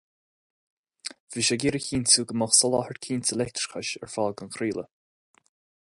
[1.35, 4.91] Bhí sé ag iarraidh a chinntiú go mbeadh soláthar cinnte leictreachais ar fáil don chraoladh.